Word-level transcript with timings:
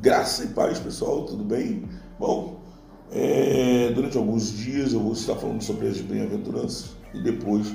Graça 0.00 0.44
e 0.44 0.46
paz, 0.46 0.78
pessoal, 0.78 1.26
tudo 1.26 1.44
bem? 1.44 1.84
Bom, 2.18 2.58
é, 3.12 3.92
durante 3.94 4.16
alguns 4.16 4.50
dias 4.50 4.94
eu 4.94 5.00
vou 5.00 5.12
estar 5.12 5.34
falando 5.34 5.60
sobre 5.60 5.88
as 5.88 6.00
bem-aventuranças 6.00 6.92
e 7.12 7.20
depois 7.20 7.66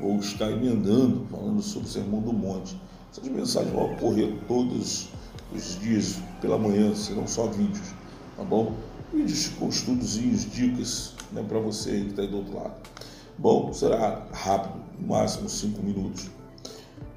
vou 0.00 0.16
estar 0.16 0.50
emendando, 0.50 1.26
falando 1.30 1.60
sobre 1.60 1.86
o 1.86 1.90
Sermão 1.90 2.22
do 2.22 2.32
Monte. 2.32 2.80
Essas 3.12 3.28
mensagens 3.28 3.70
vão 3.70 3.92
ocorrer 3.92 4.32
todos 4.48 5.10
os 5.54 5.78
dias 5.78 6.16
pela 6.40 6.56
manhã, 6.56 6.94
serão 6.94 7.26
só 7.26 7.48
vídeos, 7.48 7.92
tá 8.34 8.44
bom? 8.44 8.72
Vídeos 9.12 9.48
com 9.48 9.68
estudozinhos, 9.68 10.50
dicas 10.50 11.12
né, 11.32 11.44
para 11.46 11.58
você 11.58 11.90
que 12.00 12.06
está 12.06 12.22
aí 12.22 12.28
do 12.28 12.38
outro 12.38 12.56
lado. 12.56 12.76
Bom, 13.36 13.74
será 13.74 14.26
rápido, 14.32 14.80
no 14.98 15.08
máximo 15.08 15.50
5 15.50 15.82
minutos. 15.82 16.30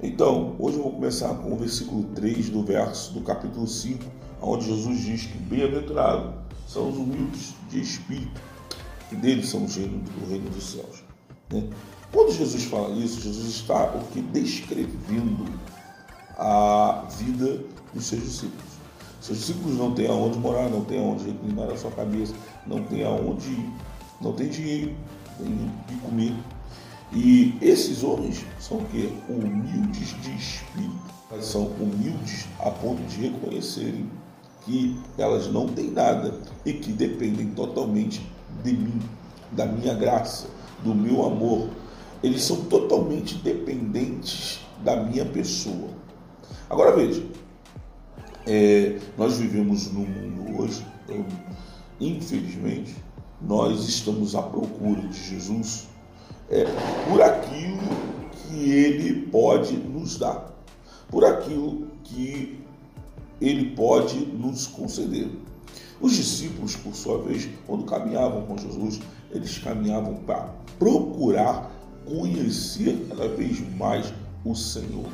Então, 0.02 0.56
hoje 0.60 0.78
eu 0.78 0.84
vou 0.84 0.92
começar 0.92 1.34
com 1.34 1.54
o 1.54 1.56
versículo 1.56 2.04
3 2.14 2.50
do 2.50 2.62
verso 2.62 3.14
do 3.14 3.22
capítulo 3.22 3.66
5, 3.66 4.04
onde 4.40 4.68
Jesus 4.68 5.02
diz 5.02 5.26
que 5.26 5.38
bem-aventurado 5.40 6.36
são 6.68 6.90
os 6.90 6.98
humildes 6.98 7.56
de 7.68 7.82
espírito, 7.82 8.40
que 9.10 9.16
deles 9.16 9.50
são 9.50 9.66
os 9.66 9.74
do 9.74 10.30
reino 10.30 10.52
dos 10.52 10.72
céus. 10.72 11.04
Né? 11.52 11.68
Quando 12.12 12.32
Jesus 12.32 12.66
fala 12.66 12.94
isso, 12.96 13.22
Jesus 13.22 13.48
está 13.48 13.86
o 13.96 14.04
que 14.12 14.22
descrevendo 14.22 15.46
a 16.38 17.08
vida 17.18 17.64
dos 17.92 18.06
seus 18.06 18.22
discípulos. 18.22 18.78
Seus 19.20 19.40
discípulos 19.40 19.80
não 19.80 19.96
têm 19.96 20.08
aonde 20.08 20.38
morar, 20.38 20.70
não 20.70 20.86
têm 20.86 21.00
aonde 21.00 21.26
reclinar 21.26 21.72
a 21.72 21.76
sua 21.76 21.90
cabeça, 21.90 22.36
não 22.68 22.84
têm 22.84 23.04
aonde 23.04 23.68
não 24.22 24.34
têm 24.34 24.48
dinheiro, 24.48 24.96
nem 25.40 25.72
de 25.88 25.96
comer. 26.02 26.36
E 27.14 27.58
esses 27.62 28.04
homens 28.04 28.46
são 28.60 28.78
o 28.80 28.86
quê? 28.86 29.10
Humildes 29.30 30.16
de 30.22 30.36
espírito. 30.36 31.18
Elas 31.32 31.46
são 31.46 31.68
humildes 31.68 32.46
a 32.60 32.70
ponto 32.70 33.02
de 33.04 33.28
reconhecerem 33.28 34.10
que 34.66 35.00
elas 35.18 35.48
não 35.52 35.68
têm 35.68 35.92
nada 35.92 36.40
e 36.66 36.74
que 36.74 36.92
dependem 36.92 37.52
totalmente 37.52 38.22
de 38.64 38.74
mim, 38.74 39.00
da 39.52 39.66
minha 39.66 39.94
graça, 39.94 40.48
do 40.84 40.94
meu 40.94 41.26
amor. 41.26 41.70
Eles 42.22 42.44
são 42.44 42.66
totalmente 42.66 43.36
dependentes 43.36 44.60
da 44.84 45.04
minha 45.04 45.26
pessoa. 45.26 45.90
Agora 46.70 46.96
veja, 46.96 47.26
é, 48.46 49.00
nós 49.18 49.38
vivemos 49.38 49.92
num 49.92 50.06
mundo 50.06 50.62
hoje, 50.62 50.86
então, 51.04 51.26
infelizmente, 52.00 52.96
nós 53.42 53.88
estamos 53.88 54.36
à 54.36 54.42
procura 54.42 55.02
de 55.02 55.30
Jesus 55.30 55.88
é, 56.50 56.66
por 57.10 57.22
aquilo 57.22 57.78
que 58.32 58.72
ele 58.72 59.28
pode 59.28 59.76
nos 59.78 60.18
dar, 60.18 60.52
por 61.10 61.26
aquilo 61.26 61.88
que 62.04 62.60
ele 63.40 63.72
pode 63.76 64.18
nos 64.18 64.68
conceder. 64.68 65.30
Os 66.00 66.14
discípulos, 66.14 66.76
por 66.76 66.94
sua 66.94 67.22
vez, 67.24 67.50
quando 67.66 67.86
caminhavam 67.86 68.46
com 68.46 68.58
Jesus, 68.58 69.00
eles 69.32 69.58
caminhavam 69.58 70.16
para 70.16 70.54
procurar 70.78 71.72
conhecer 72.06 73.06
cada 73.10 73.28
vez 73.28 73.60
mais 73.76 74.14
o 74.46 74.56
Senhor. 74.56 75.10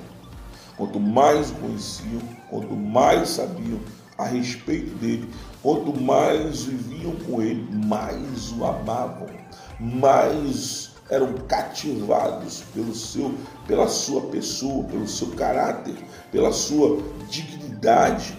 Quanto 0.78 1.00
mais 1.00 1.52
conheciam, 1.52 2.22
quanto 2.50 2.76
mais 2.76 3.30
sabiam 3.30 3.80
a 4.18 4.26
respeito 4.26 4.94
dele, 4.96 5.28
quanto 5.62 6.00
mais 6.00 6.64
viviam 6.64 7.16
com 7.28 7.42
ele, 7.42 7.68
mais 7.86 8.52
o 8.52 8.66
amavam, 8.66 9.28
mais 9.80 10.93
eram 11.10 11.34
cativados 11.48 12.64
pelo 12.74 12.94
seu, 12.94 13.34
pela 13.68 13.88
sua 13.88 14.22
pessoa, 14.22 14.84
pelo 14.86 15.08
seu 15.08 15.28
caráter, 15.30 15.96
pela 16.32 16.52
sua 16.52 17.02
dignidade. 17.30 18.38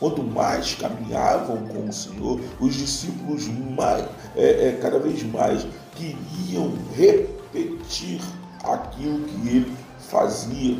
Quanto 0.00 0.22
mais 0.22 0.74
caminhavam 0.74 1.58
com 1.68 1.88
o 1.88 1.92
Senhor, 1.92 2.40
os 2.60 2.74
discípulos 2.74 3.46
mais, 3.46 4.04
é, 4.36 4.68
é, 4.68 4.78
cada 4.80 4.98
vez 4.98 5.22
mais 5.22 5.66
queriam 5.94 6.74
repetir 6.94 8.20
aquilo 8.62 9.20
que 9.20 9.48
ele 9.48 9.76
fazia, 9.98 10.78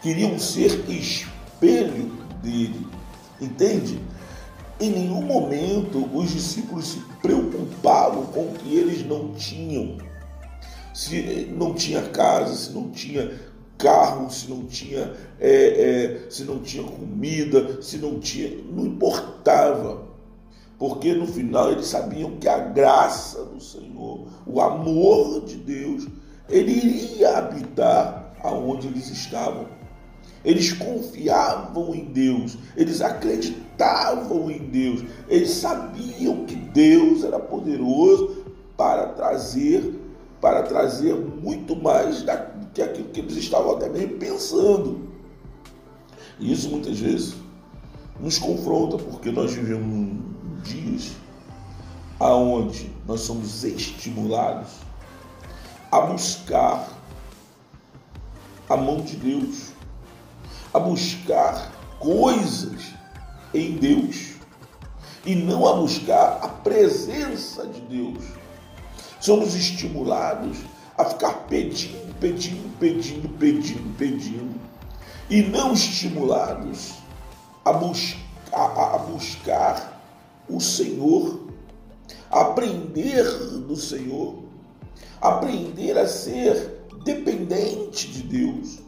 queriam 0.00 0.38
ser 0.38 0.88
espelho 0.88 2.10
dele, 2.42 2.86
entende? 3.40 4.00
Em 4.80 4.90
nenhum 4.90 5.20
momento 5.20 6.08
os 6.16 6.30
discípulos 6.30 6.92
se 6.92 7.00
preocupavam 7.20 8.24
com 8.26 8.44
o 8.44 8.54
que 8.54 8.74
eles 8.74 9.06
não 9.06 9.34
tinham 9.34 9.98
se 10.92 11.48
não 11.56 11.74
tinha 11.74 12.02
casa, 12.02 12.54
se 12.54 12.72
não 12.72 12.90
tinha 12.90 13.32
carro, 13.78 14.30
se 14.30 14.48
não 14.48 14.64
tinha, 14.64 15.12
é, 15.38 16.26
é, 16.26 16.30
se 16.30 16.44
não 16.44 16.60
tinha 16.60 16.84
comida, 16.84 17.82
se 17.82 17.98
não 17.98 18.20
tinha, 18.20 18.50
não 18.70 18.86
importava. 18.86 20.08
Porque 20.78 21.12
no 21.12 21.26
final 21.26 21.70
eles 21.70 21.86
sabiam 21.86 22.36
que 22.38 22.48
a 22.48 22.58
graça 22.58 23.44
do 23.44 23.60
Senhor, 23.60 24.26
o 24.46 24.60
amor 24.60 25.44
de 25.44 25.56
Deus, 25.56 26.06
ele 26.48 26.72
iria 26.72 27.36
habitar 27.36 28.34
aonde 28.42 28.86
eles 28.88 29.10
estavam. 29.10 29.66
Eles 30.42 30.72
confiavam 30.72 31.94
em 31.94 32.06
Deus, 32.06 32.56
eles 32.74 33.02
acreditavam 33.02 34.50
em 34.50 34.58
Deus, 34.70 35.04
eles 35.28 35.50
sabiam 35.50 36.46
que 36.46 36.56
Deus 36.56 37.24
era 37.24 37.38
poderoso 37.38 38.46
para 38.74 39.08
trazer 39.08 39.99
para 40.40 40.62
trazer 40.62 41.14
muito 41.14 41.76
mais 41.76 42.22
do 42.22 42.66
que 42.72 42.80
aquilo 42.80 43.08
que 43.08 43.20
eles 43.20 43.36
estavam 43.36 43.76
até 43.76 43.88
mesmo 43.88 44.16
pensando. 44.16 45.10
E 46.38 46.52
isso 46.52 46.70
muitas 46.70 46.98
vezes 46.98 47.34
nos 48.18 48.38
confronta, 48.38 48.96
porque 48.96 49.30
nós 49.30 49.52
vivemos 49.52 50.18
dias 50.62 51.12
aonde 52.18 52.90
nós 53.06 53.20
somos 53.20 53.64
estimulados 53.64 54.70
a 55.90 56.00
buscar 56.02 56.88
a 58.68 58.76
mão 58.76 59.00
de 59.00 59.16
Deus, 59.16 59.72
a 60.72 60.78
buscar 60.78 61.72
coisas 61.98 62.92
em 63.52 63.72
Deus 63.72 64.34
e 65.26 65.34
não 65.34 65.66
a 65.66 65.74
buscar 65.74 66.38
a 66.42 66.48
presença 66.48 67.66
de 67.66 67.80
Deus 67.80 68.39
somos 69.20 69.54
estimulados 69.54 70.58
a 70.96 71.04
ficar 71.04 71.46
pedindo, 71.46 72.14
pedindo, 72.18 72.76
pedindo, 72.78 73.28
pedindo, 73.38 73.96
pedindo, 73.96 74.60
e 75.28 75.42
não 75.42 75.72
estimulados 75.72 76.94
a, 77.64 77.72
bus 77.72 78.16
a, 78.52 78.94
a 78.94 78.98
buscar 78.98 80.02
o 80.48 80.60
Senhor, 80.60 81.48
aprender 82.30 83.24
do 83.60 83.76
Senhor, 83.76 84.42
aprender 85.20 85.96
a 85.98 86.08
ser 86.08 86.86
dependente 87.04 88.10
de 88.10 88.22
Deus, 88.22 88.78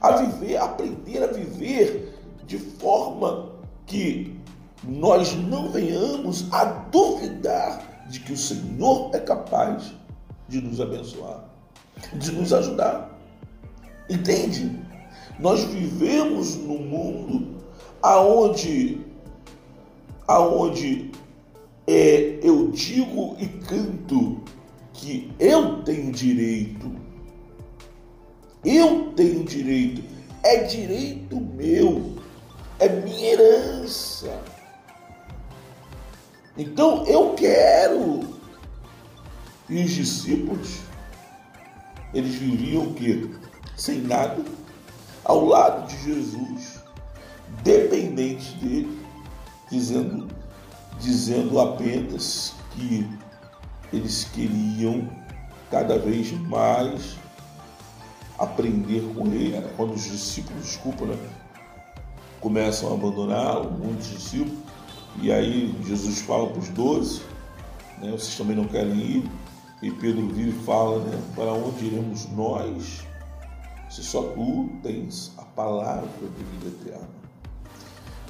a 0.00 0.12
viver, 0.16 0.56
aprender 0.56 1.22
a 1.22 1.28
viver 1.28 2.18
de 2.46 2.58
forma 2.58 3.52
que 3.86 4.38
nós 4.82 5.34
não 5.34 5.70
venhamos 5.70 6.52
a 6.52 6.64
duvidar 6.64 7.97
de 8.08 8.20
que 8.20 8.32
o 8.32 8.36
Senhor 8.36 9.10
é 9.14 9.20
capaz 9.20 9.92
de 10.48 10.60
nos 10.60 10.80
abençoar, 10.80 11.44
de 12.14 12.32
nos 12.32 12.52
ajudar. 12.52 13.18
Entende? 14.08 14.78
Nós 15.38 15.62
vivemos 15.64 16.56
num 16.56 16.78
mundo 16.78 17.58
aonde 18.02 19.06
aonde 20.26 21.10
é, 21.86 22.38
eu 22.42 22.70
digo 22.70 23.34
e 23.38 23.46
canto 23.46 24.42
que 24.92 25.32
eu 25.38 25.82
tenho 25.82 26.12
direito. 26.12 26.92
Eu 28.64 29.12
tenho 29.12 29.44
direito. 29.44 30.02
É 30.42 30.64
direito 30.64 31.40
meu. 31.40 32.16
É 32.78 32.88
minha 32.88 33.32
herança. 33.32 34.38
Então 36.58 37.06
eu 37.06 37.34
quero. 37.34 38.36
E 39.68 39.84
os 39.84 39.90
discípulos, 39.92 40.80
eles 42.12 42.34
viviam 42.34 42.84
o 42.84 42.94
quê? 42.94 43.30
Sem 43.76 44.00
nada, 44.00 44.42
ao 45.24 45.44
lado 45.44 45.86
de 45.86 46.02
Jesus, 46.04 46.80
dependente 47.62 48.54
dele, 48.56 48.98
dizendo, 49.70 50.26
dizendo 50.98 51.60
apenas 51.60 52.54
que 52.72 53.06
eles 53.92 54.24
queriam 54.24 55.08
cada 55.70 55.98
vez 55.98 56.32
mais 56.32 57.16
aprender 58.38 59.02
com 59.14 59.26
ele. 59.26 59.60
Quando 59.76 59.94
os 59.94 60.04
discípulos, 60.04 60.64
desculpa, 60.64 61.04
né, 61.04 61.16
começam 62.40 62.90
a 62.90 62.94
abandonar 62.94 63.60
o 63.60 63.70
mundo 63.70 63.98
dos 63.98 64.08
discípulos, 64.08 64.58
e 65.20 65.32
aí 65.32 65.74
Jesus 65.84 66.20
fala 66.20 66.48
para 66.48 66.58
os 66.58 66.68
doze, 66.68 67.22
né, 68.00 68.10
vocês 68.10 68.36
também 68.36 68.56
não 68.56 68.64
querem 68.64 68.96
ir? 68.96 69.30
E 69.82 69.90
Pedro 69.90 70.28
vira 70.28 70.50
e 70.50 70.64
fala, 70.64 70.98
né, 71.04 71.20
para 71.34 71.52
onde 71.52 71.86
iremos 71.86 72.28
nós, 72.30 73.04
se 73.90 74.02
só 74.02 74.22
tu 74.22 74.70
tens 74.82 75.32
a 75.38 75.42
palavra 75.42 76.08
de 76.20 76.44
vida 76.44 76.68
eterna. 76.68 77.08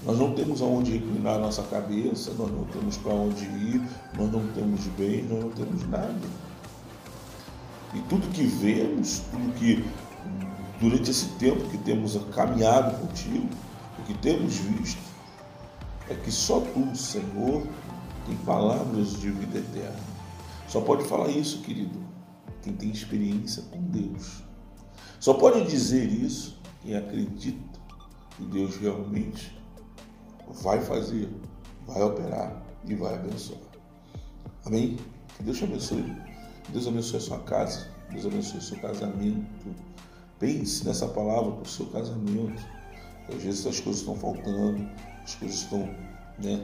Nós 0.05 0.19
não 0.19 0.32
temos 0.32 0.62
aonde 0.62 0.93
reclinar 0.93 1.37
a 1.37 1.38
nossa 1.38 1.62
cabeça, 1.64 2.32
nós 2.38 2.50
não 2.50 2.64
temos 2.67 2.96
para 2.96 3.12
onde 3.12 3.44
ir, 3.44 3.82
nós 4.17 4.31
não 4.31 4.46
temos 4.49 4.87
bem, 4.96 5.25
nós 5.25 5.44
não 5.44 5.50
temos 5.50 5.88
nada. 5.88 6.14
E 7.94 8.00
tudo 8.02 8.29
que 8.29 8.44
vemos, 8.44 9.23
tudo 9.31 9.52
que 9.55 9.84
durante 10.81 11.11
esse 11.11 11.26
tempo 11.31 11.69
que 11.69 11.79
temos 11.79 12.17
caminhado 12.34 12.96
contigo, 12.99 13.49
o 13.99 14.02
que 14.02 14.14
temos 14.14 14.56
visto, 14.56 15.00
é 16.10 16.14
que 16.14 16.31
só 16.31 16.60
tu, 16.60 16.96
Senhor, 16.96 17.66
tem 18.26 18.37
palavras 18.38 19.19
de 19.20 19.31
vida 19.31 19.58
eterna. 19.58 20.00
Só 20.69 20.81
pode 20.81 21.05
falar 21.05 21.28
isso, 21.28 21.62
querido, 21.62 21.99
quem 22.62 22.75
tem 22.75 22.90
experiência 22.90 23.62
com 23.70 23.81
Deus. 23.82 24.43
Só 25.20 25.34
pode 25.34 25.64
dizer 25.66 26.05
isso 26.05 26.60
quem 26.82 26.96
acredita 26.96 27.81
que 28.37 28.44
Deus 28.44 28.76
realmente 28.76 29.58
vai 30.62 30.81
fazer, 30.81 31.28
vai 31.87 32.02
operar 32.02 32.62
e 32.87 32.94
vai 32.94 33.14
abençoar. 33.14 33.60
Amém? 34.64 34.96
Que 35.37 35.43
Deus 35.43 35.58
te 35.58 35.64
abençoe. 35.64 36.16
Que 36.64 36.72
Deus 36.72 36.87
abençoe 36.87 37.16
a 37.16 37.20
sua 37.20 37.38
casa. 37.40 37.88
Que 38.06 38.14
Deus 38.14 38.26
abençoe 38.26 38.58
o 38.58 38.62
seu 38.62 38.78
casamento. 38.78 39.75
Pense 40.38 40.87
nessa 40.87 41.08
palavra 41.08 41.52
para 41.52 41.62
o 41.62 41.69
seu 41.69 41.87
casamento. 41.87 42.62
Às 43.28 43.43
vezes 43.43 43.66
as 43.66 43.81
coisas 43.81 44.00
estão 44.00 44.14
faltando, 44.14 44.88
as 45.28 45.34
coisas 45.34 45.60
estão, 45.60 45.80
né? 46.38 46.62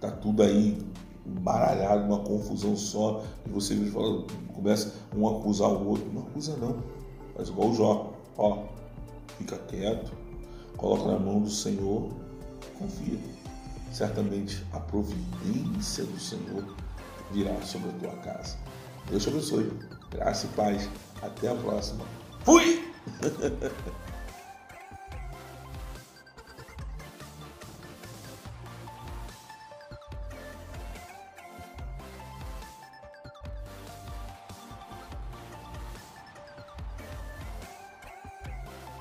Tá 0.00 0.10
tudo 0.10 0.42
aí 0.42 0.78
embaralhado, 1.26 2.04
uma 2.04 2.20
confusão 2.20 2.74
só, 2.74 3.22
e 3.46 3.50
você 3.50 3.76
fala, 3.90 4.24
começa 4.54 4.94
um 5.14 5.28
a 5.28 5.38
acusar 5.38 5.68
o 5.68 5.88
outro. 5.88 6.10
Não 6.12 6.22
acusa 6.22 6.56
não. 6.56 6.82
Faz 7.36 7.48
igual 7.48 7.68
o 7.68 7.74
Jó. 7.74 8.12
Ó, 8.38 8.64
fica 9.38 9.58
quieto, 9.58 10.10
coloca 10.76 11.12
na 11.12 11.18
mão 11.18 11.40
do 11.40 11.50
Senhor, 11.50 12.10
confia. 12.78 13.18
Certamente 13.92 14.64
a 14.72 14.80
providência 14.80 16.04
do 16.04 16.18
Senhor 16.18 16.64
virá 17.30 17.60
sobre 17.60 17.90
a 17.90 17.92
tua 17.92 18.16
casa. 18.22 18.56
Deus 19.10 19.22
te 19.22 19.28
abençoe. 19.28 19.70
Graça 20.10 20.46
e 20.46 20.48
paz. 20.50 20.88
Até 21.20 21.48
a 21.48 21.54
próxima. 21.54 22.04
Fui! 22.42 22.90